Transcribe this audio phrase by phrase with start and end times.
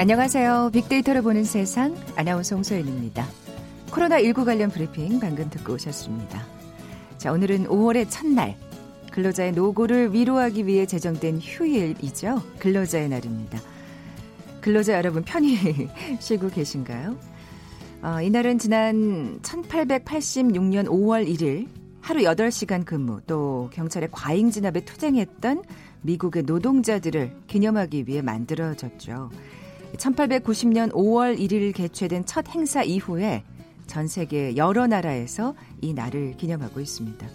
[0.00, 0.70] 안녕하세요.
[0.72, 3.28] 빅데이터를 보는 세상 아나운서 홍소연입니다.
[3.90, 6.42] 코로나19 관련 브리핑 방금 듣고 오셨습니다.
[7.18, 8.56] 자, 오늘은 5월의 첫날.
[9.12, 12.42] 근로자의 노고를 위로하기 위해 제정된 휴일이죠.
[12.60, 13.60] 근로자의 날입니다.
[14.62, 15.58] 근로자 여러분 편히
[16.18, 17.18] 쉬고 계신가요?
[18.00, 21.68] 어, 이날은 지난 1886년 5월 1일
[22.00, 25.62] 하루 8시간 근무 또 경찰의 과잉 진압에 투쟁했던
[26.00, 29.28] 미국의 노동자들을 기념하기 위해 만들어졌죠.
[29.96, 33.44] 1890년 5월 1일 개최된 첫 행사 이후에
[33.86, 37.26] 전 세계 여러 나라에서 이 날을 기념하고 있습니다.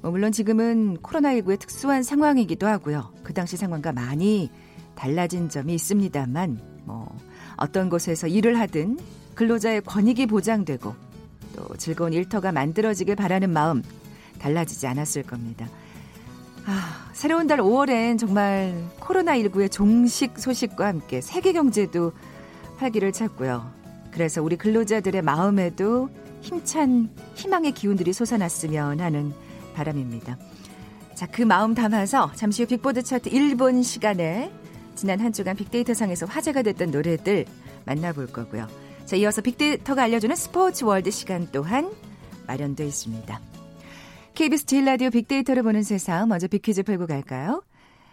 [0.00, 3.12] 뭐 물론 지금은 코로나19의 특수한 상황이기도 하고요.
[3.24, 4.50] 그 당시 상황과 많이
[4.94, 7.08] 달라진 점이 있습니다만, 뭐,
[7.56, 8.98] 어떤 곳에서 일을 하든
[9.34, 10.94] 근로자의 권익이 보장되고
[11.56, 13.82] 또 즐거운 일터가 만들어지길 바라는 마음
[14.38, 15.68] 달라지지 않았을 겁니다.
[16.70, 22.12] 아, 새로운 달 5월엔 정말 코로나19의 종식 소식과 함께 세계 경제도
[22.76, 23.72] 활기를 찾고요.
[24.10, 26.10] 그래서 우리 근로자들의 마음에도
[26.42, 29.32] 힘찬 희망의 기운들이 솟아났으면 하는
[29.74, 30.36] 바람입니다.
[31.14, 34.52] 자, 그 마음 담아서 잠시 후 빅보드 차트 1분 시간에
[34.94, 37.46] 지난 한 주간 빅데이터 상에서 화제가 됐던 노래들
[37.86, 38.68] 만나볼 거고요.
[39.06, 41.90] 자, 이어서 빅데이터가 알려주는 스포츠 월드 시간 또한
[42.46, 43.57] 마련되어 있습니다.
[44.38, 47.64] KBS 제일 라디오 빅데이터를 보는 세상 먼저 빅퀴즈 풀고 갈까요?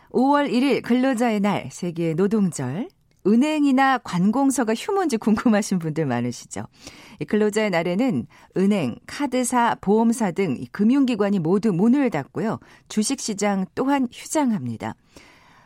[0.09, 2.89] 5월 1일 근로자의 날 세계 노동절
[3.27, 6.63] 은행이나 관공서가 휴무인지 궁금하신 분들 많으시죠.
[7.27, 8.25] 근로자의 날에는
[8.57, 12.57] 은행, 카드사, 보험사 등 금융기관이 모두 문을 닫고요.
[12.89, 14.95] 주식시장 또한 휴장합니다.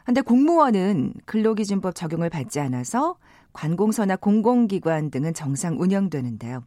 [0.03, 3.15] 한데 공무원은 근로기준법 적용을 받지 않아서
[3.53, 6.65] 관공서나 공공기관 등은 정상 운영되는데요.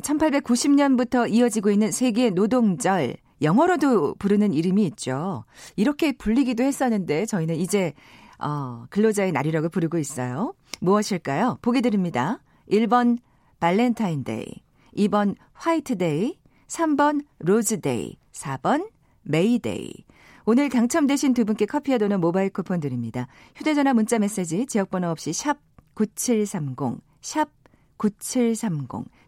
[0.00, 5.44] 1890년부터 이어지고 있는 세계 노동절, 영어로도 부르는 이름이 있죠.
[5.76, 7.92] 이렇게 불리기도 했었는데 저희는 이제
[8.38, 10.54] 어, 근로자의 날이라고 부르고 있어요.
[10.80, 11.58] 무엇일까요?
[11.62, 12.40] 보기 드립니다.
[12.70, 13.18] 1번
[13.60, 14.46] 발렌타인데이,
[14.96, 18.90] 2번 화이트데이, 3번 로즈데이, 4번
[19.22, 19.92] 메이데이.
[20.44, 23.26] 오늘 당첨되신 두 분께 커피와 도넛 모바일 쿠폰 드립니다.
[23.56, 25.58] 휴대전화 문자 메시지 지역번호 없이 샵
[25.94, 27.48] 9730, 샵
[27.96, 29.06] 9730.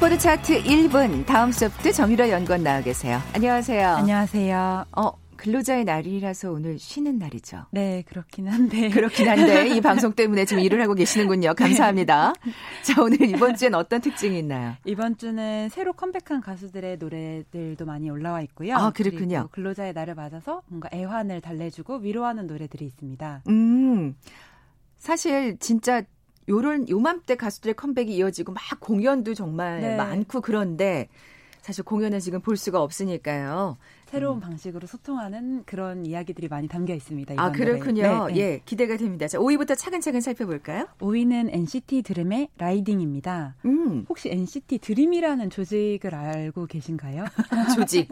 [0.00, 3.20] 빅보드 차트 1분 다음 소프트 정유라 연구원 나와 계세요.
[3.34, 3.86] 안녕하세요.
[3.86, 4.86] 안녕하세요.
[4.96, 7.66] 어, 근로자의 날이라서 오늘 쉬는 날이죠.
[7.70, 8.88] 네, 그렇긴 한데.
[8.88, 11.52] 그렇긴 한데 이 방송 때문에 지금 일을 하고 계시는군요.
[11.54, 12.32] 감사합니다.
[12.42, 12.52] 네.
[12.82, 14.74] 자, 오늘 이번 주엔 어떤 특징이 있나요?
[14.86, 18.76] 이번 주는 새로 컴백한 가수들의 노래들도 많이 올라와 있고요.
[18.76, 19.48] 아, 그렇군요.
[19.52, 23.42] 근로자의 날을 맞아서 뭔가 애환을 달래주고 위로하는 노래들이 있습니다.
[23.48, 24.16] 음.
[24.96, 26.02] 사실 진짜
[26.48, 29.96] 요런 요맘때 가수들의 컴백이 이어지고 막 공연도 정말 네.
[29.96, 31.08] 많고 그런데
[31.60, 33.76] 사실 공연은 지금 볼 수가 없으니까요.
[34.06, 34.40] 새로운 음.
[34.40, 37.34] 방식으로 소통하는 그런 이야기들이 많이 담겨 있습니다.
[37.36, 38.26] 아, 그렇군요.
[38.26, 38.40] 네, 네.
[38.40, 39.28] 예, 기대가 됩니다.
[39.28, 40.88] 자, 5위부터 차근차근 살펴볼까요?
[40.98, 43.54] 5위는 NCT 드림의 라이딩입니다.
[43.66, 44.06] 음.
[44.08, 47.24] 혹시 NCT 드림이라는 조직을 알고 계신가요?
[47.76, 48.08] 조직.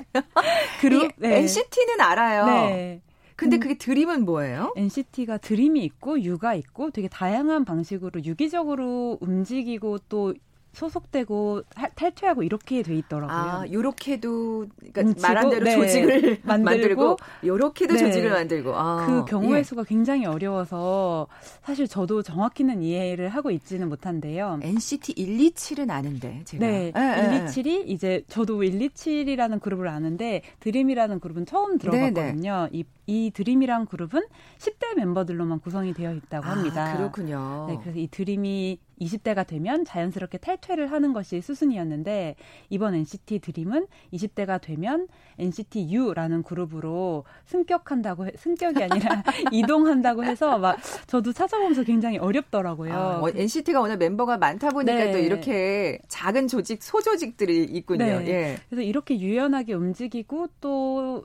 [0.80, 1.10] 그룹?
[1.16, 1.38] 네.
[1.38, 3.00] NCT는 알아요.
[3.38, 3.44] 네.
[3.44, 3.60] 근데 음.
[3.60, 4.72] 그게 드림은 뭐예요?
[4.76, 10.34] NCT가 드림이 있고 U가 있고 되게 다양한 방식으로 유기적으로 움직이고 또
[10.72, 11.62] 소속되고
[11.96, 13.36] 탈퇴하고 이렇게 돼 있더라고요.
[13.36, 15.74] 아, 요렇게도 그러니까 음, 말한 대로 네.
[15.74, 17.98] 조직을 만들고, 요렇게도 네.
[17.98, 18.76] 조직을 만들고.
[18.76, 19.62] 아, 그 경우의 예.
[19.62, 21.26] 수가 굉장히 어려워서
[21.62, 24.60] 사실 저도 정확히는 이해를 하고 있지는 못한데요.
[24.62, 26.64] NCT 127은 아는데 제가.
[26.64, 26.88] 네.
[26.88, 32.68] 에, 127이 이제 저도 127이라는 그룹을 아는데 드림이라는 그룹은 처음 들어봤거든요.
[32.72, 34.22] 이, 이 드림이란 그룹은
[34.58, 36.92] 10대 멤버들로만 구성이 되어 있다고 아, 합니다.
[36.92, 37.64] 아, 그렇군요.
[37.66, 42.36] 네, 그래서 이 드림이 20대가 되면 자연스럽게 탈퇴를 하는 것이 수순이었는데
[42.68, 45.08] 이번 NCT 드림은 20대가 되면
[45.38, 49.22] NCT U라는 그룹으로 승격한다고 해, 승격이 아니라
[49.52, 50.76] 이동한다고 해서 막
[51.06, 52.92] 저도 찾아보면서 굉장히 어렵더라고요.
[52.92, 55.12] 아, 어, NCT가 워낙 멤버가 많다 보니까 네.
[55.12, 58.04] 또 이렇게 작은 조직 소조직들이 있군요.
[58.04, 58.28] 네.
[58.28, 58.58] 예.
[58.68, 61.24] 그래서 이렇게 유연하게 움직이고 또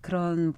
[0.00, 0.54] 그런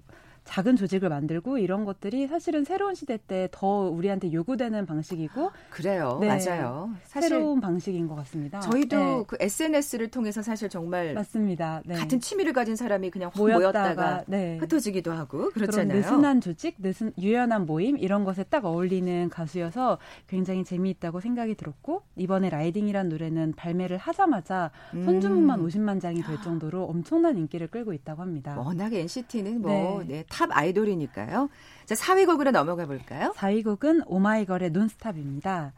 [0.51, 6.19] 작은 조직을 만들고 이런 것들이 사실은 새로운 시대 때 더 우리한테 요구되는 방식이고 그래요.
[6.21, 6.91] 네, 맞아요.
[7.05, 8.59] 새로운 방식인 것 같습니다.
[8.61, 9.25] 저희도 네.
[9.29, 11.83] 그 SNS를 통해서 사실 정말 맞습니다.
[11.87, 11.95] 네.
[11.95, 14.59] 같은 취미를 가진 사람이 그냥 모였다가, 모였다가 네.
[14.59, 15.97] 흩어지기도 하고 그렇잖아요.
[15.99, 22.51] 느슨한 조직, 느슨 유연한 모임 이런 것에 딱 어울리는 가수여서 굉장히 재미있다고 생각이 들었고 이번에
[22.51, 25.05] 라이딩이란 노래는 발매를 하자마자 음.
[25.05, 28.59] 선주문만 50만 장이 될 정도로 엄청난 인기를 끌고 있다고 합니다.
[28.59, 30.09] 워낙 NCT는 뭐 네.
[30.09, 31.51] 네, 탑 아이돌이니까요.
[31.85, 33.35] 자, 4위 곡으로 넘어가 볼까요?
[33.37, 35.75] 4위 곡은 오마이걸의 논스탑입니다.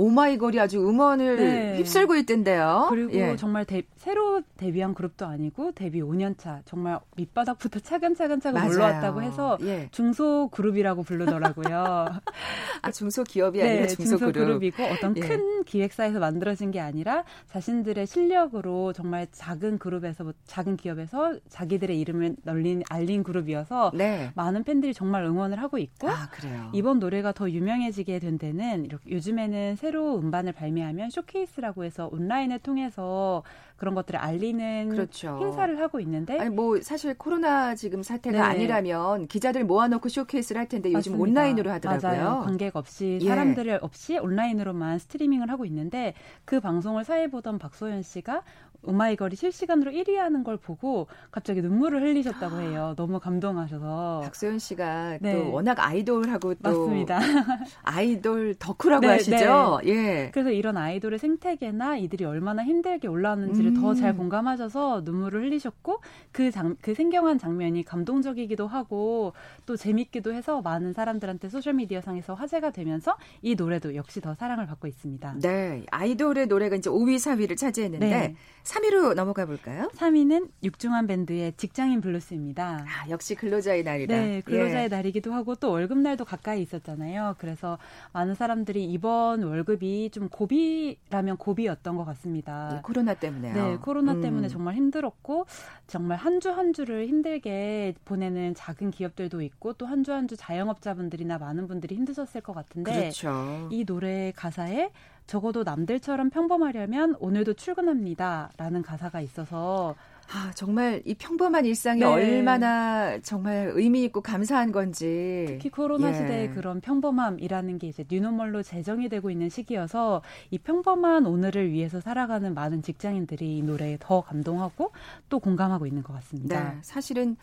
[0.00, 1.76] 오마이걸이 아주 음원을 네.
[1.76, 2.86] 휩쓸고 있던데요.
[2.88, 3.36] 그리고 예.
[3.36, 9.88] 정말 데, 새로 데뷔한 그룹도 아니고 데뷔 5년 차 정말 밑바닥부터 차근차근차근 올라왔다고 해서 예.
[9.90, 12.06] 중소 그룹이라고 부르더라고요.
[12.80, 14.64] 아 중소 기업이 아니라 네, 중소, 중소 그룹.
[14.64, 15.20] 이고 어떤 예.
[15.20, 22.82] 큰 기획사에서 만들어진 게 아니라 자신들의 실력으로 정말 작은 그룹에서 작은 기업에서 자기들의 이름을 널린
[22.88, 24.30] 알린 그룹이어서 네.
[24.34, 26.30] 많은 팬들이 정말 응원을 하고 있고 아,
[26.72, 33.42] 이번 노래가 더 유명해지게 된 데는 이렇게 요즘에는 새로 음반을 발매하면 쇼케이스라고 해서 온라인을 통해서
[33.76, 35.38] 그런 것들을 알리는 그렇죠.
[35.40, 38.44] 행사를 하고 있는데 아니 뭐 사실 코로나 지금 사태가 네.
[38.44, 41.22] 아니라면 기자들 모아놓고 쇼케이스를 할 텐데 요즘 맞습니다.
[41.22, 42.10] 온라인으로 하더라고요.
[42.10, 42.42] 맞아요.
[42.44, 43.26] 관객 없이 예.
[43.26, 46.14] 사람들 없이 온라인으로만 스트리밍을 하고 있는데
[46.44, 48.42] 그 방송을 사회 보던 박소현 씨가
[48.82, 52.94] 오마이걸이 실시간으로 1위 하는 걸 보고 갑자기 눈물을 흘리셨다고 해요.
[52.96, 54.20] 너무 감동하셔서.
[54.24, 55.34] 박소현 씨가 네.
[55.34, 57.18] 또 워낙 아이돌하고 또 맞습니다.
[57.82, 59.80] 아이돌 덕후라고 네, 하시죠.
[59.84, 59.90] 네.
[59.90, 60.30] 예.
[60.32, 63.80] 그래서 이런 아이돌의 생태계나 이들이 얼마나 힘들게 올라왔는지를 음.
[63.80, 66.00] 더잘 공감하셔서 눈물을 흘리셨고
[66.32, 69.32] 그 장, 그 생경한 장면이 감동적이기도 하고
[69.66, 74.66] 또 재밌기도 해서 많은 사람들한테 소셜 미디어 상에서 화제가 되면서 이 노래도 역시 더 사랑을
[74.66, 75.36] 받고 있습니다.
[75.40, 75.84] 네.
[75.90, 78.34] 아이돌의 노래가 이제 5위, 4위를 차지했는데 네.
[78.64, 79.90] 3위로 넘어가 볼까요?
[79.96, 82.84] 3위는 육중완밴드의 직장인 블루스입니다.
[82.86, 84.14] 아, 역시 근로자의 날이다.
[84.14, 84.88] 네, 근로자의 예.
[84.88, 87.36] 날이기도 하고 또 월급날도 가까이 있었잖아요.
[87.38, 87.78] 그래서
[88.12, 92.70] 많은 사람들이 이번 월급이 좀 고비라면 고비였던 것 같습니다.
[92.74, 93.54] 네, 코로나 때문에요.
[93.54, 94.20] 네, 코로나 음.
[94.20, 95.46] 때문에 정말 힘들었고
[95.86, 100.36] 정말 한 주한 한 주를 힘들게 보내는 작은 기업들도 있고 또 한 주 한 주
[100.36, 103.66] 자영업자분들이나 많은 분들이 힘드셨을 것 같은데 그렇죠.
[103.70, 104.90] 이 노래 가사에
[105.30, 109.94] 적어도 남들처럼 평범하려면 오늘도 출근합니다 라는 가사가 있어서
[110.32, 112.06] 아, 정말 이 평범한 일상이 네.
[112.06, 115.44] 얼마나 정말 의미 있고 감사한 건지.
[115.46, 116.12] 특히 코로나 예.
[116.14, 122.52] 시대의 그런 평범함이라는 게 이제 뉴노멀로 재정이 되고 있는 시기여서 이 평범한 오늘을 위해서 살아가는
[122.52, 124.92] 많은 직장인들이 이 노래에 더 감동하고
[125.28, 126.74] 또 공감하고 있는 것 같습니다.
[126.74, 127.36] 네, 사실은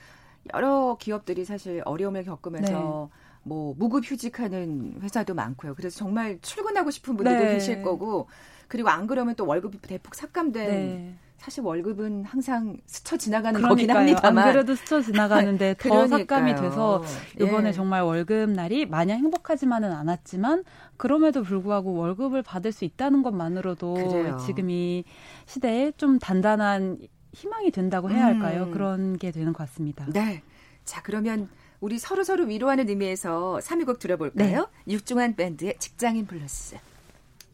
[0.54, 3.27] 여러 기업들이 사실 어려움을 겪으면서 네.
[3.48, 5.74] 뭐 무급 휴직하는 회사도 많고요.
[5.76, 7.54] 그래서 정말 출근하고 싶은 분들도 네.
[7.54, 8.28] 계실 거고
[8.68, 11.16] 그리고 안 그러면 또 월급이 대폭 삭감된 네.
[11.38, 13.62] 사실 월급은 항상 스쳐 지나가는.
[13.62, 17.04] 거긴 합니다만 안 그래도 스쳐 지나가는데 더 삭감이 돼서
[17.40, 17.74] 이번에 예.
[17.74, 20.64] 정말 월급 날이 마냥 행복하지만은 않았지만
[20.98, 24.38] 그럼에도 불구하고 월급을 받을 수 있다는 것만으로도 그래요.
[24.46, 25.06] 지금 이
[25.46, 26.98] 시대에 좀 단단한
[27.34, 28.64] 희망이 된다고 해야 할까요?
[28.64, 28.72] 음.
[28.72, 30.06] 그런 게 되는 것 같습니다.
[30.12, 30.42] 네.
[30.86, 31.48] 자, 그러면
[31.80, 34.70] 우리 서로 서로 위로하는 의미에서 3위 곡 들어볼까요?
[34.86, 34.94] 네.
[34.94, 36.78] 육중완밴드의 직장인 블루스.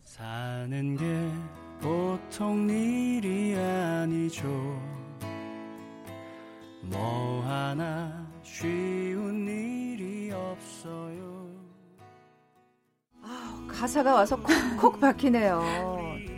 [0.05, 1.29] 사는 게
[1.81, 4.47] 보통 일이 아니죠.
[6.83, 11.49] 뭐 하나 쉬운 일이 없어요.
[13.21, 15.61] 아, 가사가 와서 콕콕 박히네요.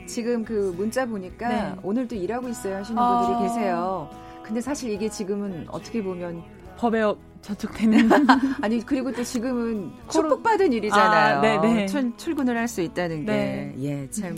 [0.08, 1.80] 지금 그 문자 보니까 네.
[1.84, 3.42] 오늘도 일하고 있어요 하시는 분들이 아...
[3.42, 4.10] 계세요.
[4.44, 6.44] 근데 사실 이게 지금은 어떻게 보면
[6.78, 7.02] 법에
[7.46, 8.10] 저촉되는
[8.62, 11.38] 아니 그리고 또 지금은 축복받은 일이잖아요.
[11.38, 11.86] 아, 네, 네.
[11.86, 14.36] 출, 출근을 할 수 있다는 게예 참.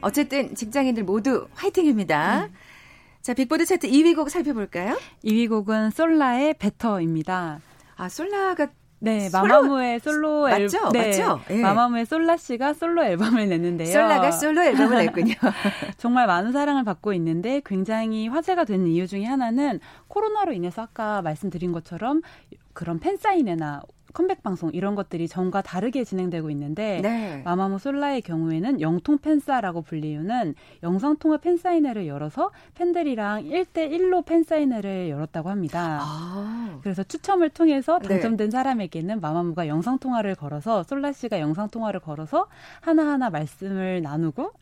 [0.00, 2.46] 어쨌든 직장인들 모두 화이팅입니다.
[2.46, 2.52] 음.
[3.22, 4.98] 자, 빅보드 차트 2위 곡 살펴볼까요?
[5.24, 7.60] 2위 곡은 솔라의 베터입니다.
[7.96, 8.66] 아, 솔라가
[9.02, 10.88] 네, 마마무의 솔로 앨범 맞죠?
[10.90, 11.40] 네, 맞죠?
[11.48, 11.60] 네.
[11.60, 13.90] 마마무의 솔라 씨가 솔로 앨범을 냈는데요.
[13.90, 15.34] 솔라가 솔로 앨범을 냈군요.
[15.98, 21.72] 정말 많은 사랑을 받고 있는데 굉장히 화제가 되는 이유 중에 하나는 코로나로 인해서 아까 말씀드린
[21.72, 22.22] 것처럼
[22.74, 23.82] 그런 팬 사인회나
[24.12, 27.42] 컴백 방송 이런 것들이 전과 다르게 진행되고 있는데 네.
[27.44, 36.00] 마마무 솔라의 경우에는 영통 팬사라고 불리우는 영상 통화 팬사인회를 열어서 팬들이랑 1대1로 팬사인회를 열었다고 합니다.
[36.02, 36.78] 아.
[36.82, 38.08] 그래서 추첨을 통해서 네.
[38.08, 38.50] 당첨된 네.
[38.50, 42.46] 사람에게는 마마무가 영상 통화를 걸어서 솔라 씨가 영상 통화를 걸어서
[42.80, 44.52] 하나하나 말씀을 나누고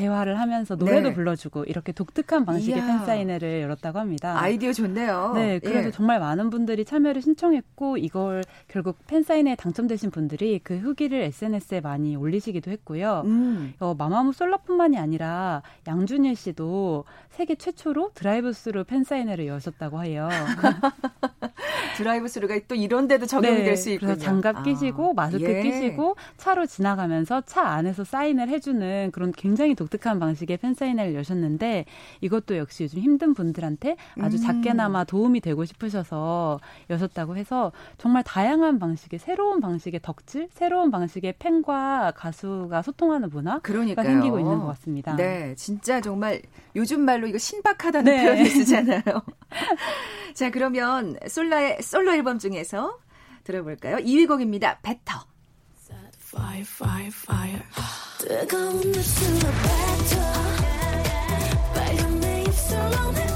[0.00, 1.14] 대화를 하면서 노래도 네.
[1.14, 2.86] 불러주고 이렇게 독특한 방식의 이야.
[2.86, 4.40] 팬사인회를 열었다고 합니다.
[4.40, 5.32] 아이디어 좋네요.
[5.34, 5.90] 네, 그래서 예.
[5.90, 12.70] 정말 많은 분들이 참여를 신청했고 이걸 결국 팬사인회에 당첨되신 분들이 그 후기를 SNS에 많이 올리시기도
[12.70, 13.22] 했고요.
[13.26, 13.74] 음.
[13.78, 20.28] 어, 마마무 솔라뿐만이 아니라 양준일 씨도 세계 최초로 드라이브스루 팬사인회를 여셨다고 해요.
[21.96, 24.14] 드라이브 스루가 또 이런 데도 적용이 네, 될수 있군요.
[24.14, 25.62] 그래서 장갑 끼시고 아, 마스크 예.
[25.62, 31.84] 끼시고 차로 지나가면서 차 안에서 사인을 해주는 그런 굉장히 독특한 방식의 팬 사인회를 여셨는데
[32.20, 34.42] 이것도 역시 요즘 힘든 분들한테 아주 음.
[34.42, 42.12] 작게나마 도움이 되고 싶으셔서 여셨다고 해서 정말 다양한 방식의 새로운 방식의 덕질, 새로운 방식의 팬과
[42.16, 44.06] 가수가 소통하는 문화가 그러니까요.
[44.06, 45.16] 생기고 있는 것 같습니다.
[45.16, 46.42] 네, 진짜 정말
[46.76, 48.24] 요즘 말로 이거 신박하다는 네.
[48.24, 49.02] 표현을 쓰잖아요.
[50.34, 52.98] 자, 그러면 솔라의 솔로 앨범 중에서
[53.44, 53.96] 들어볼까요?
[53.96, 54.78] 2위 곡입니다.
[54.82, 55.29] 베터.
[56.30, 57.62] Fire, fire, fire.
[58.18, 60.14] 뜨거운 입술로 뱉어
[61.74, 63.29] 빨간 내 입술로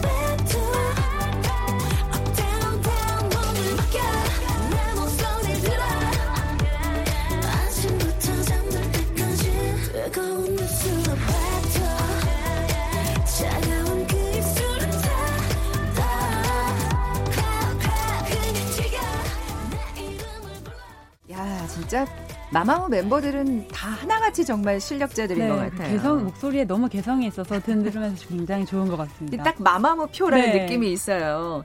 [21.84, 22.06] 진짜
[22.50, 25.90] 마마무 멤버들은 다 하나같이 정말 실력자들인 네, 것 같아요.
[25.90, 29.42] 개성 목소리에 너무 개성이 있어서 들으면서 굉장히 좋은 것 같습니다.
[29.42, 30.62] 딱 마마무 표라는 네.
[30.62, 31.64] 느낌이 있어요.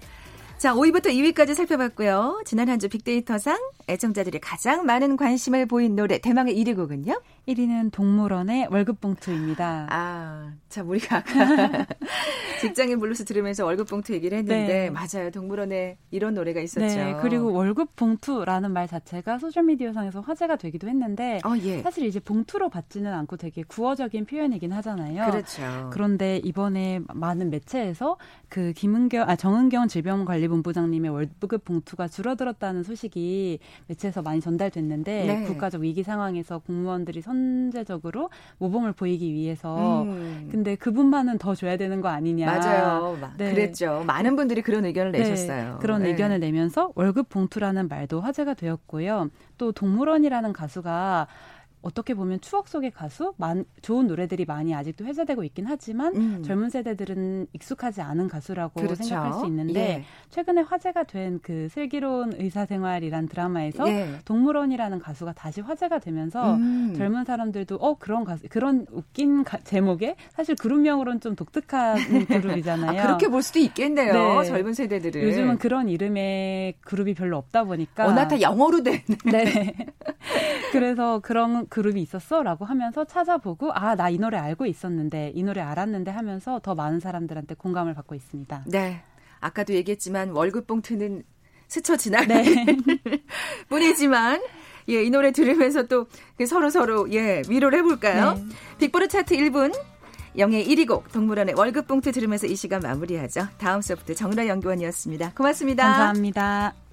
[0.60, 2.42] 자, 5위부터 2위까지 살펴봤고요.
[2.46, 7.22] 지난 한 주 빅데이터상 애청자들이 가장 많은 관심을 보인 노래 대망의 1위 곡은요?
[7.48, 9.88] 1위는 동물원의 월급 봉투입니다.
[9.89, 11.86] 아, 참 우리가 아까
[12.62, 14.89] 직장인 블루스 들으면서 월급 봉투 얘기를 했는데 네.
[14.89, 15.32] 맞아요.
[15.32, 16.86] 동물원에 이런 노래가 있었죠.
[16.86, 21.82] 네, 그리고 월급 봉투라는 말 자체가 소셜 미디어상에서 화제가 되기도 했는데 어, 예.
[21.82, 25.32] 사실 이제 봉투로 받지는 않고 되게 구어적인 표현이긴 하잖아요.
[25.32, 25.89] 그렇죠.
[25.92, 28.18] 그런데 이번에 많은 매체에서
[28.50, 35.44] 그 김은경 아 정은경 질병관리 본부장님의 월급 봉투가 줄어들었다는 소식이 매체에서 많이 전달됐는데 네.
[35.46, 37.39] 국가적 위기 상황에서 공무원들이 선
[37.70, 40.50] 선제적으로 모범을 보이기 위해서 음.
[40.51, 42.46] 근데 그분만은 더 줘야 되는 거 아니냐.
[42.46, 43.18] 맞아요.
[43.38, 43.53] 네.
[43.53, 44.03] 그랬죠.
[44.06, 45.20] 많은 분들이 그런 의견을 네.
[45.20, 45.77] 내셨어요.
[45.82, 46.10] 그런 네.
[46.10, 49.29] 의견을 내면서 월급 봉투라는 말도 화제가 되었고요.
[49.58, 51.27] 또 동물원이라는 가수가
[51.82, 56.44] 어떻게 보면 추억 속의 가수, 만, 좋은 노래들이 많이 아직도 회자되고 있긴 하지만 음.
[56.44, 58.96] 젊은 세대들은 익숙하지 않은 가수라고 그렇죠.
[59.04, 60.04] 생각할 수 있는데 예.
[60.30, 64.20] 최근에 화제가 된 그 슬기로운 의사생활이란 드라마에서 예.
[64.26, 66.94] 동물원이라는 가수가 다시 화제가 되면서 음.
[66.96, 73.00] 젊은 사람들도 어 그런 가수 그런 웃긴 가, 제목에 사실 그룹명으로는 좀 독특한 그룹이잖아요.
[73.00, 74.14] 아, 그렇게 볼 수도 있겠네요.
[74.42, 74.48] 네.
[74.48, 79.02] 젊은 세대들은 요즘은 그런 이름의 그룹이 별로 없다 보니까 워낙 다 영어로 된.
[79.26, 79.76] 네.
[80.72, 82.44] 그래서 그런 그룹이 있었어?
[82.44, 87.00] 라고 하면서 찾아보고, 아, 나 이 노래 알고 있었는데, 이 노래 알았는데 하면서 더 많은
[87.00, 88.64] 사람들한테 공감을 받고 있습니다.
[88.68, 89.02] 네.
[89.40, 91.24] 아까도 얘기했지만 월급 봉투는
[91.68, 92.66] 스쳐 지나가는 네.
[93.70, 94.42] 뿐이지만,
[94.90, 96.08] 예, 이 노래 들으면서 또
[96.48, 98.34] 서로 서로, 예, 위로를 해 볼까요?
[98.34, 98.44] 네.
[98.80, 99.74] 빅보드 차트 1분.
[100.38, 103.48] 영예 1위 곡 동물원의 월급 봉투 들으면서 이 시간 마무리하죠.
[103.58, 105.34] 다음 소프트 정라 연구원이었습니다.
[105.36, 105.84] 고맙습니다.
[105.84, 106.88] 감사합니다.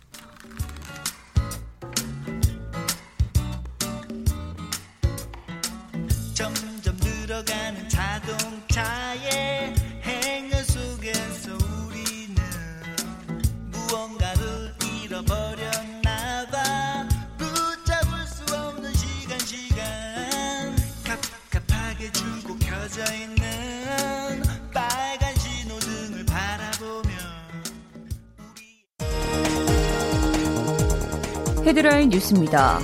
[31.66, 32.78] 헤드라인 뉴스입니다.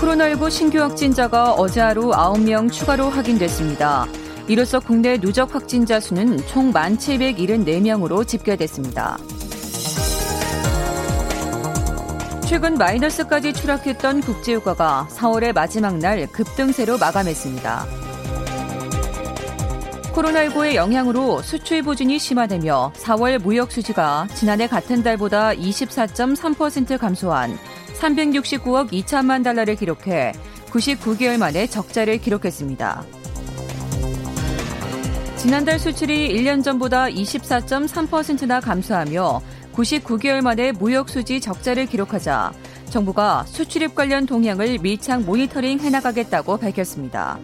[0.00, 4.06] 코로나19 신규 확진자가 어제 하루 9명 추가로 확인됐습니다.
[4.46, 9.18] 이로써 국내 누적 확진자 수는 총 1,774명으로 집계됐습니다.
[12.46, 17.86] 최근 마이너스까지 추락했던 국제유가가 4월의 마지막 날 급등세로 마감했습니다.
[20.14, 27.58] 코로나19의 영향으로 수출 부진이 심화되며 4월 무역 수지가 지난해 같은 달보다 24.3% 감소한
[28.00, 30.32] 369억 2천만 달러를 기록해
[30.70, 33.04] 99개월 만에 적자를 기록했습니다.
[35.36, 39.40] 지난달 수출이 1년 전보다 24.3%나 감소하며
[39.74, 42.52] 99개월 만에 무역 수지 적자를 기록하자
[42.90, 47.38] 정부가 수출입 관련 동향을 밀착 모니터링 해나가겠다고 밝혔습니다.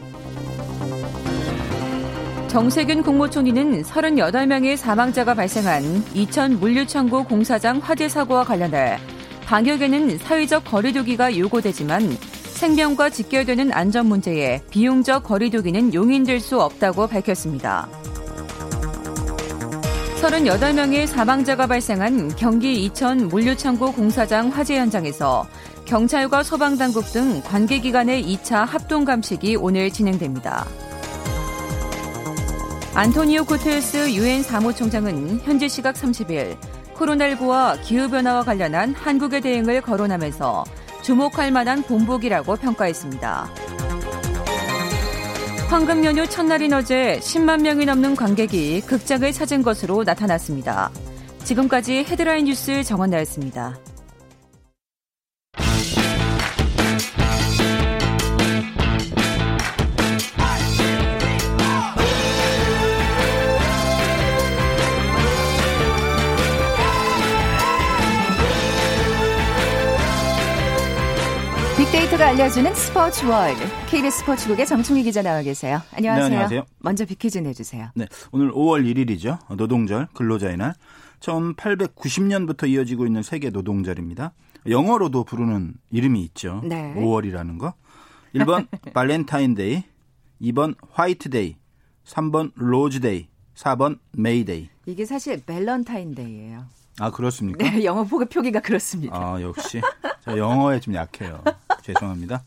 [2.49, 8.99] 정세균 국무총리는 38명의 사망자가 발생한 이천 물류창고 공사장 화재 사고와 관련해
[9.47, 12.19] 방역에는 사회적 거리두기가 요구되지만
[12.57, 17.89] 생명과 직결되는 안전 문제에 비용적 거리두기는 용인될 수 없다고 밝혔습니다.
[20.21, 25.47] 38명의 사망자가 발생한 경기 이천 물류창고 공사장 화재 현장에서
[25.85, 30.67] 경찰과 소방당국 등 관계기관의 2차 합동감식이 오늘 진행됩니다.
[32.95, 36.57] 안토니오 구테스 유엔 사무총장은 현지 시각 30일
[36.97, 40.65] 코로나19와 기후변화와 관련한 한국의 대응을 거론하면서
[41.03, 43.51] 주목할 만한 본보기라고 평가했습니다.
[45.69, 50.91] 황금 연휴 첫날인 어제 10만 명이 넘는 관객이 극장을 찾은 것으로 나타났습니다.
[51.45, 53.77] 지금까지 헤드라인 뉴스 정원나였습니다.
[71.87, 73.63] 빅데이터가 알려주는 스포츠 월드.
[73.89, 75.81] KBS 스포츠국의 정충희 기자 나와 계세요.
[75.93, 76.29] 안녕하세요.
[76.29, 76.65] 네, 안녕하세요.
[76.79, 77.91] 먼저 빅퀴즈 내주세요.
[77.95, 79.39] 네, 오늘 5월 1일이죠.
[79.57, 80.75] 노동절, 근로자의 날.
[81.21, 84.33] 1890년부터 이어지고 있는 세계 노동절입니다.
[84.69, 86.61] 영어로도 부르는 이름이 있죠.
[86.65, 86.93] 네.
[86.97, 87.75] 5월이라는 거.
[88.35, 89.85] 1번 발렌타인데이,
[90.43, 91.57] 2번 화이트데이,
[92.05, 94.69] 3번 로즈데이, 4번 메이데이.
[94.87, 96.65] 이게 사실 밸런타인데이예요.
[96.99, 97.71] 아, 그렇습니까?
[97.71, 99.17] 네, 영어 표기가 그렇습니다.
[99.17, 99.81] 아, 역시.
[100.25, 101.43] 저 영어에 좀 약해요.
[101.83, 102.43] 죄송합니다.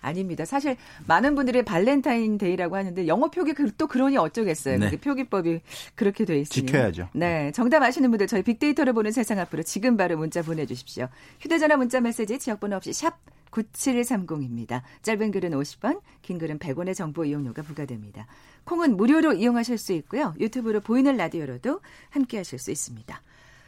[0.00, 0.44] 아닙니다.
[0.44, 4.78] 사실 많은 분들이 발렌타인데이라고 하는데 영어 표기 그, 또 그러니 어쩌겠어요.
[4.78, 4.96] 네.
[4.96, 5.60] 표기법이
[5.94, 6.66] 그렇게 돼 있으니.
[6.66, 7.08] 지켜야죠.
[7.14, 11.08] 네, 정답 아시는 분들 저희 빅데이터를 보는 세상 앞으로 지금 바로 문자 보내주십시오.
[11.40, 13.18] 휴대전화 문자 메시지 지역번호 없이 샵
[13.50, 14.82] 9730입니다.
[15.02, 18.26] 짧은 글은 50원, 긴 글은 100원의 정보 이용료가 부과됩니다.
[18.64, 20.34] 콩은 무료로 이용하실 수 있고요.
[20.40, 21.80] 유튜브로 보이는 라디오로도
[22.10, 23.22] 함께 하실 수 있습니다.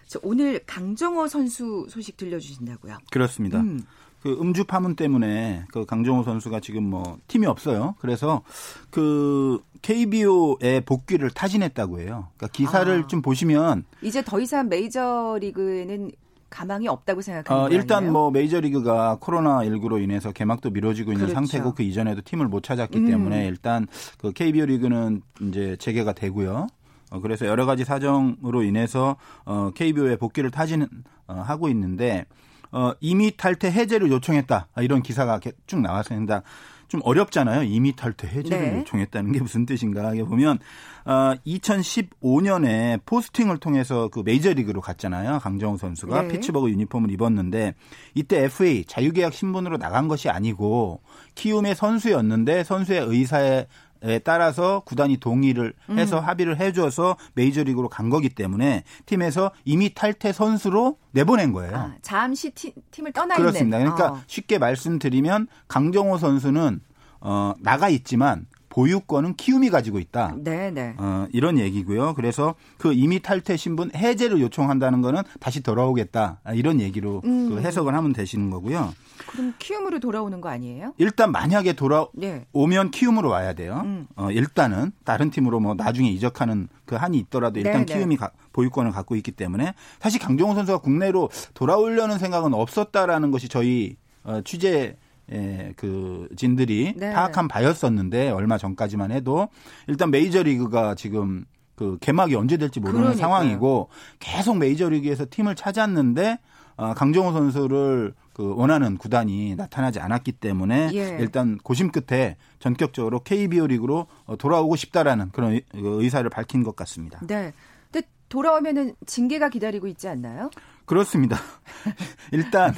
[0.06, 2.98] 저 오늘 강정호 선수 소식 들려주신다고요?
[3.10, 3.60] 그렇습니다.
[3.60, 3.84] 음.
[4.24, 7.94] 그 음주 파문 때문에 그 강정호 선수가 지금 뭐 팀이 없어요.
[7.98, 8.42] 그래서
[8.88, 12.28] 그 KBO에 복귀를 타진했다고 해요.
[12.38, 13.06] 그러니까 기사를 아.
[13.06, 16.10] 좀 보시면 이제 더 이상 메이저 리그에는
[16.48, 17.68] 가망이 없다고 생각하는 어.
[17.68, 21.34] 일단 뭐 메이저리그가 코로나 19로 인해서 개막도 미뤄지고 있는 그렇죠.
[21.34, 23.06] 상태고 그 이전에도 팀을 못 찾았기 음.
[23.06, 26.68] 때문에 일단 그 KBO 리그는 이제 재개가 되고요.
[27.14, 30.88] 어, 그래서 여러 가지 사정으로 인해서 어, KBO에 복귀를 타진
[31.28, 32.24] 어, 하고 있는데
[32.72, 36.42] 어, 이미 탈퇴 해제를 요청했다 아, 이런 기사가 개- 쭉 나왔습니다.
[36.88, 37.62] 좀 어렵잖아요.
[37.62, 38.78] 이미 탈퇴 해제를 네.
[38.80, 40.58] 요청했다는 게 무슨 뜻인가 하게 보면
[41.06, 45.38] 어, 2015년에 포스팅을 통해서 그 메이저리그로 갔잖아요.
[45.38, 46.28] 강정호 선수가 네.
[46.28, 47.74] 피츠버그 유니폼을 입었는데
[48.14, 51.00] 이때 FA 자유계약 신분으로 나간 것이 아니고
[51.36, 53.66] 키움의 선수였는데 선수의 의사에
[54.02, 56.24] 에 따라서 구단이 동의를 해서 음.
[56.24, 61.74] 합의를 해줘서 메이저리그로 간 거기 때문에 팀에서 이미 탈퇴 선수로 내보낸 거예요.
[61.74, 63.78] 아, 잠시 티- 팀을 떠나 그렇습니다.
[63.78, 63.92] 있는.
[63.94, 64.22] 그러니까 어.
[64.26, 66.80] 쉽게 말씀드리면 강정호 선수는
[67.20, 70.34] 어, 나가 있지만 보유권은 키움이 가지고 있다.
[70.36, 70.94] 네, 네.
[70.98, 72.14] 어, 이런 얘기고요.
[72.14, 76.40] 그래서 그 이미 탈퇴 신분 해제를 요청한다는 거는 다시 돌아오겠다.
[76.42, 77.50] 아, 이런 얘기로 음.
[77.50, 78.92] 그 해석을 하면 되시는 거고요.
[79.28, 80.92] 그럼 키움으로 돌아오는 거 아니에요?
[80.98, 81.76] 일단 만약에 네.
[81.76, 83.80] 돌아오면 키움으로 와야 돼요.
[83.84, 84.08] 음.
[84.16, 87.94] 어, 일단은 다른 팀으로 뭐 나중에 이적하는 그 한이 있더라도 일단 네, 네.
[87.94, 93.96] 키움이 가- 보유권을 갖고 있기 때문에 사실 강정호 선수가 국내로 돌아오려는 생각은 없었다라는 것이 저희
[94.24, 94.96] 어, 취재
[95.32, 99.48] 에, 그 진들이 네, 파악한 바였었는데 얼마 전까지만 해도
[99.86, 101.44] 일단 메이저리그가 지금
[101.76, 103.20] 그 개막이 언제 될지 모르는 그러니까요.
[103.20, 103.88] 상황이고
[104.20, 106.38] 계속 메이저리그에서 팀을 찾았는데
[106.76, 111.16] 어, 강정호 선수를 그 원하는 구단이 나타나지 않았기 때문에 예.
[111.20, 116.74] 일단 고심 끝에 전격적으로 KBO 리그로 어, 돌아오고 싶다라는 그런 의- 그 의사를 밝힌 것
[116.74, 117.20] 같습니다.
[117.26, 117.52] 네.
[117.92, 120.50] 근데 돌아오면은 징계가 기다리고 있지 않나요?
[120.84, 121.38] 그렇습니다.
[122.32, 122.74] 일단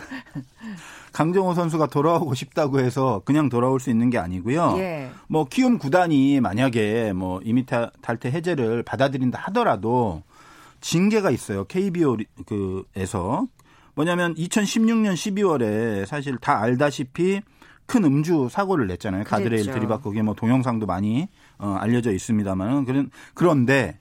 [1.17, 4.75] 강정호 선수가 돌아오고 싶다고 해서 그냥 돌아올 수 있는 게 아니고요.
[4.77, 5.09] 예.
[5.29, 10.23] 뭐 키움 구단이 만약에 뭐 이미 타- 탈퇴 해제를 받아들인다 하더라도
[10.83, 11.65] 징계가 있어요.
[11.65, 13.47] KBO 리- 그에서
[13.95, 17.41] 뭐냐면 2016년 12월에 사실 다 알다시피
[17.87, 19.25] 큰 음주 사고를 냈잖아요.
[19.25, 19.73] 가드레일.
[19.73, 23.99] 들이받고 그게 뭐 동영상도 많이 어, 알려져 있습니다만은 그런 그런데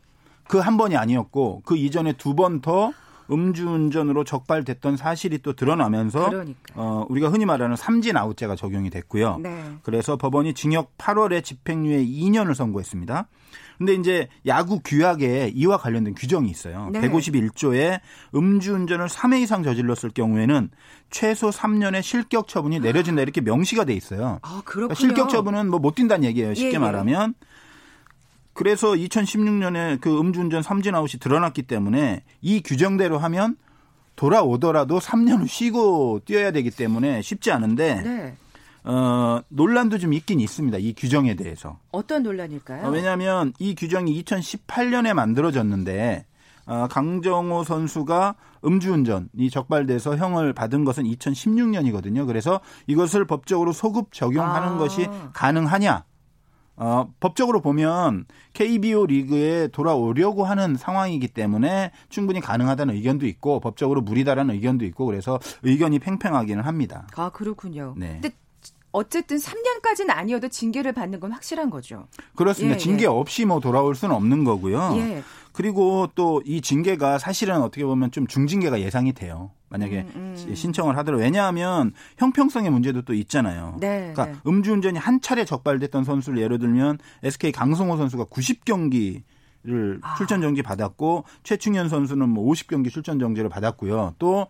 [0.49, 2.91] 그 한 번이 아니었고 그 이전에 두 번 더
[3.31, 6.59] 음주운전으로 적발됐던 사실이 또 드러나면서 그러니까.
[6.75, 9.37] 어, 우리가 흔히 말하는 삼진 아웃제가 적용이 됐고요.
[9.41, 9.63] 네.
[9.83, 13.27] 그래서 법원이 징역 8월에 집행유예 2년을 선고했습니다.
[13.77, 16.89] 근데 이제 야구 규약에 이와 관련된 규정이 있어요.
[16.93, 17.01] 네.
[17.01, 17.99] 151조에
[18.33, 20.69] 음주운전을 3회 이상 저질렀을 경우에는
[21.09, 24.39] 최소 3년의 실격 처분이 내려진다 이렇게 명시가 돼 있어요.
[24.43, 24.87] 아, 그렇군요.
[24.87, 26.53] 그러니까 실격 처분은 뭐 못 뛴다는 얘기예요.
[26.53, 26.77] 쉽게 예, 예.
[26.79, 27.35] 말하면.
[28.55, 33.57] 그래서 2016년에 그 음주운전 삼진 아웃이 드러났기 때문에 이 규정대로 하면
[34.15, 38.37] 돌아오더라도 3년을 쉬고 뛰어야 되기 때문에 쉽지 않은데 네.
[38.85, 40.77] 어, 논란도 좀 있긴 있습니다.
[40.77, 41.79] 이 규정에 대해서.
[41.91, 42.87] 어떤 논란일까요?
[42.87, 46.25] 어, 왜냐하면 이 규정이 2018년에 만들어졌는데
[46.65, 52.25] 어, 강정호 선수가 음주운전이 적발돼서 형을 받은 것은 2016년이거든요.
[52.25, 54.77] 그래서 이것을 법적으로 소급 적용하는 아.
[54.77, 56.05] 것이 가능하냐?
[56.77, 64.55] 어, 법적으로 보면 KBO 리그에 돌아오려고 하는 상황이기 때문에 충분히 가능하다는 의견도 있고 법적으로 무리다라는
[64.55, 67.07] 의견도 있고 그래서 의견이 팽팽하기는 합니다.
[67.15, 67.93] 아 그렇군요.
[67.97, 68.19] 네.
[68.21, 68.35] 근데
[68.95, 72.07] 어쨌든 3년까지는 아니어도 징계를 받는 건 확실한 거죠.
[72.35, 72.75] 그렇습니다.
[72.75, 73.07] 예, 징계 예.
[73.07, 74.93] 없이 뭐 돌아올 수는 없는 거고요.
[74.97, 75.23] 예.
[75.51, 79.51] 그리고 또 이 징계가 사실은 어떻게 보면 좀 중징계가 예상이 돼요.
[79.69, 80.55] 만약에 음, 음.
[80.55, 83.77] 신청을 하더라도 왜냐하면 형평성의 문제도 또 있잖아요.
[83.79, 84.35] 네, 그러니까 네.
[84.47, 89.23] 음주운전이 한 차례 적발됐던 선수를 예를 들면 SK 강성호 선수가 90경기
[89.67, 90.13] 를 아.
[90.15, 94.13] 출전 정지 받았고 최충현 선수는 뭐 50경기 출전 정지를 받았고요.
[94.19, 94.45] 또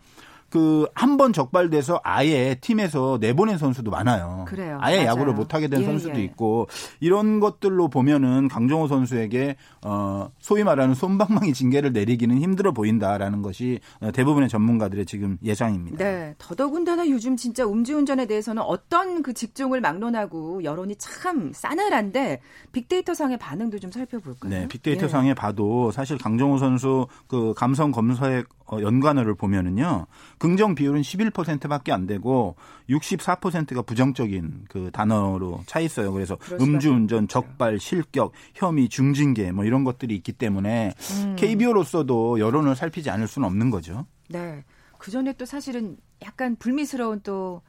[0.56, 4.46] 그 한 번 적발돼서 아예 팀에서 내보낸 선수도 많아요.
[4.48, 4.78] 그래요.
[4.82, 5.08] 아예 맞아요.
[5.10, 6.24] 야구를 못 하게 된 예, 선수도 예.
[6.24, 6.68] 있고
[7.02, 14.12] 이런 것들로 보면은 강정호 선수에게 어 소위 말하는 솜방망이 징계를 내리기는 힘들어 보인다라는 것이 어,
[14.12, 15.98] 대부분의 전문가들의 지금 예상입니다.
[15.98, 16.36] 네.
[16.38, 22.40] 더더군다나 요즘 진짜 음주운전에 대해서는 어떤 그 직종을 막론하고 여론이 참 싸늘한데
[22.72, 24.50] 빅데이터 상의 반응도 좀 살펴볼까요?
[24.52, 25.08] 네, 빅데이터 예.
[25.10, 30.08] 상에 봐도 사실 강정호 선수 그 감성 검사액 어, 연관어를 보면은요.
[30.46, 32.56] 긍정 비율은 11%밖에 안 되고
[32.90, 36.12] 64%가 부정적인 그 단어로 차 있어요.
[36.12, 37.28] 그래서 음주운전.
[37.28, 41.36] 적발, 실격, 혐의, 중징계 뭐 이런 것들이 있기 때문에 음.
[41.36, 44.06] KBO로서도 여론을 살피지 않을 수는 없는 거죠.
[44.30, 44.64] 네.
[45.00, 47.62] 그 전에 또 사실은 약간 불미스러운 또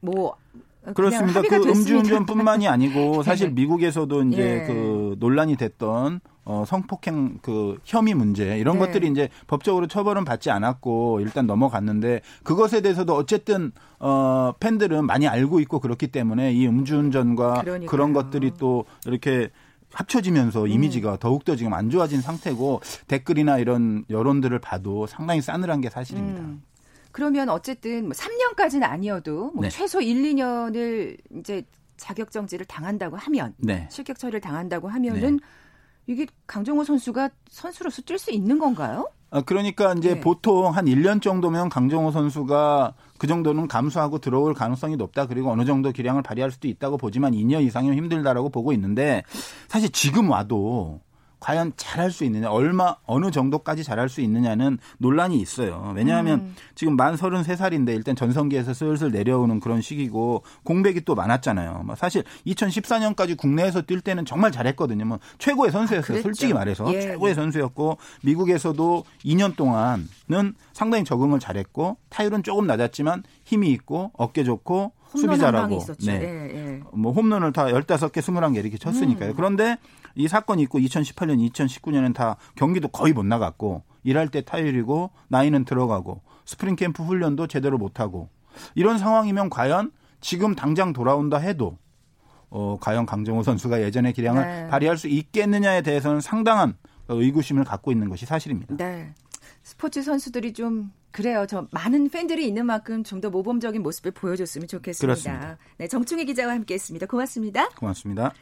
[0.00, 0.36] 뭐
[0.94, 1.42] 그렇습니다.
[1.42, 3.54] 그 음주운전뿐만이 아니고 사실 네.
[3.54, 4.66] 미국에서도 이제 예.
[4.66, 8.86] 그 논란이 됐던 어 성폭행 그 혐의 문제 이런 네.
[8.86, 15.58] 것들이 이제 법적으로 처벌은 받지 않았고 일단 넘어갔는데 그것에 대해서도 어쨌든 어 팬들은 많이 알고
[15.60, 17.90] 있고 그렇기 때문에 이 음주운전과 그러니까요.
[17.90, 19.50] 그런 것들이 또 이렇게
[19.92, 20.68] 합쳐지면서 음.
[20.68, 26.40] 이미지가 더욱더 지금 안 좋아진 상태고 댓글이나 이런 여론들을 봐도 상당히 싸늘한 게 사실입니다.
[26.42, 26.62] 음.
[27.16, 29.70] 그러면 어쨌든 뭐 3년까지는 아니어도 뭐 네.
[29.70, 31.64] 최소 1, 2년을 이제
[31.96, 33.88] 자격 정지를 당한다고 하면 네.
[33.90, 35.40] 실격 처리를 당한다고 하면은
[36.06, 39.08] 이게 강정호 선수가 선수로서 뛸 수 있는 건가요?
[39.30, 40.20] 아, 그러니까 이제 네.
[40.20, 45.24] 보통 한 1년 정도면 강정호 선수가 그 정도는 감수하고 들어올 가능성이 높다.
[45.26, 49.22] 그리고 어느 정도 기량을 발휘할 수도 있다고 보지만 2년 이상이면 힘들다라고 보고 있는데
[49.68, 51.00] 사실 지금 와도
[51.40, 55.92] 과연 잘할 수 있느냐, 얼마, 어느 정도까지 잘할 수 있느냐는 논란이 있어요.
[55.94, 56.56] 왜냐하면 음.
[56.74, 61.82] 지금 만 33살인데 일단 전성기에서 슬슬 내려오는 그런 시기고 공백이 또 많았잖아요.
[61.84, 65.04] 뭐 사실 2014년까지 국내에서 뛸 때는 정말 잘했거든요.
[65.04, 66.06] 뭐 최고의 선수였어요.
[66.06, 66.22] 그랬죠.
[66.22, 66.92] 솔직히 말해서.
[66.94, 67.34] 예, 최고의 예.
[67.34, 75.22] 선수였고 미국에서도 2년 동안은 상당히 적응을 잘했고 타율은 조금 낮았지만 힘이 있고 어깨 좋고 수비
[75.22, 76.06] 홈런 한 방이 잘하고 있었죠.
[76.06, 76.20] 네.
[76.22, 76.82] 예, 예.
[76.92, 79.30] 뭐 홈런을 다 15개, 21개 이렇게 쳤으니까요.
[79.30, 79.36] 음.
[79.36, 79.76] 그런데
[80.16, 86.22] 이 사건이 있고 2018년, 2019년엔 다 경기도 거의 못 나갔고 일할 때 타율이고 나이는 들어가고
[86.46, 88.28] 스프링 캠프 훈련도 제대로 못 하고
[88.74, 91.78] 이런 상황이면 과연 지금 당장 돌아온다 해도
[92.48, 94.68] 어 과연 강정호 선수가 예전의 기량을 네.
[94.68, 96.76] 발휘할 수 있겠느냐에 대해서는 상당한
[97.08, 98.76] 의구심을 갖고 있는 것이 사실입니다.
[98.76, 99.12] 네.
[99.62, 101.44] 스포츠 선수들이 좀 그래요.
[101.48, 105.00] 저 많은 팬들이 있는 만큼 좀 더 모범적인 모습을 보여줬으면 좋겠습니다.
[105.00, 105.58] 그렇습니다.
[105.78, 107.06] 네, 정충희 기자와 함께했습니다.
[107.06, 107.68] 고맙습니다.
[107.70, 108.32] 고맙습니다.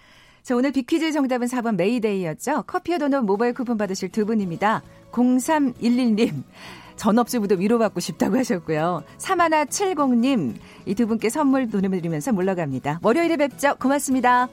[0.44, 2.64] 자, 오늘 빅퀴즈 정답은 4번 메이데이였죠.
[2.66, 4.83] 커피와 도넛 모바일 쿠폰 받으실 두 분입니다.
[5.11, 6.42] 0311님.
[6.96, 9.02] 전업주부도 위로받고 싶다고 하셨고요.
[9.16, 10.54] 3170님.
[10.85, 13.00] 이 두 분께 선물 보내드리면서 물러갑니다.
[13.02, 13.76] 월요일에 뵙죠.
[13.80, 14.48] 고맙습니다.